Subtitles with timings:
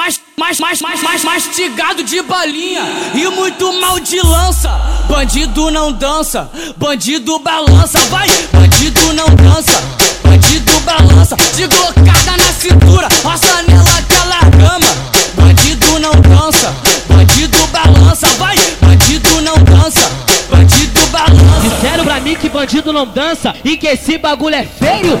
[0.00, 2.82] mais, mais, mais, mais, mais, mastigado de balinha
[3.14, 4.70] e muito mal de lança.
[5.06, 8.26] Bandido não dança, bandido balança, vai.
[8.50, 9.78] Bandido não dança,
[10.24, 11.36] bandido balança.
[11.54, 14.88] De glocada na cintura, roça nela aquela gama.
[15.34, 16.74] Bandido não dança,
[17.06, 18.56] bandido balança, vai.
[18.80, 20.10] Bandido não dança,
[20.50, 21.60] bandido balança.
[21.60, 25.20] Disseram pra mim que bandido não dança e que esse bagulho é feio.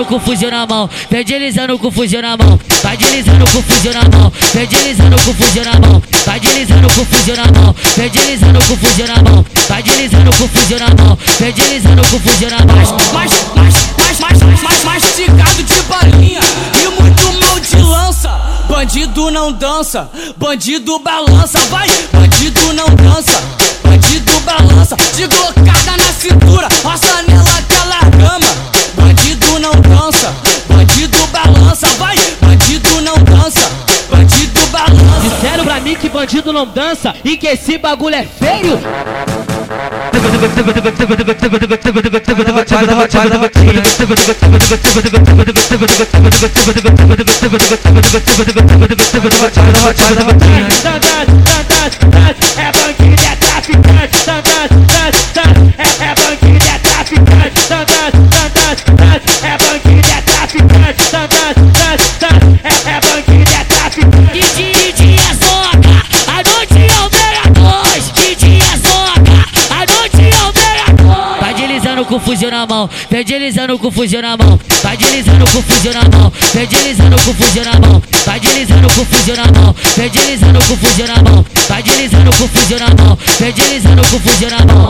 [0.00, 2.58] deslizando com fuzil na mão, vem deslizando com fuzil na mão.
[2.82, 6.02] Vai deslizando com fuzil na mão, vem deslizando com fuzil na mão.
[6.24, 9.46] Vai deslizando com fuzil na mão, vem deslizando com fuzil na mão.
[9.68, 12.76] Vai deslizando com fuzil na mão, vem deslizando com fuzil na mão.
[12.76, 16.40] mais, mais, mais, mais, mais, mais mastigado de balinha
[16.74, 18.30] e muito mal de lança.
[18.68, 21.89] Bandido não dança, bandido balança, vai.
[35.40, 38.78] Disseram pra mim que bandido não dança e que esse bagulho é feio.
[52.56, 52.79] É
[72.00, 74.58] deslizando com fuzil na mão, vem deslizando com fuzil na mão.
[74.82, 78.02] Vai deslizando com fuzil na mão, vem deslizando com fuzil na mão.
[78.24, 81.44] Vai deslizando com fuzil na mão, vem deslizando com fuzil na mão.
[81.68, 84.70] Vai deslizando com fuzil na mão, vem deslizando com fuzil na mão.